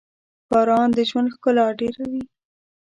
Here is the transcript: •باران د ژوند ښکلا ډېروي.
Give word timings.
•باران 0.49 0.89
د 0.97 0.99
ژوند 1.09 1.31
ښکلا 1.35 1.67
ډېروي. 1.79 2.23